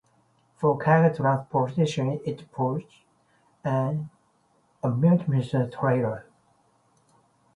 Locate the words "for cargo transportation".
0.57-2.21